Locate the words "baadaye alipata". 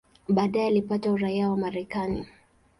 0.29-1.11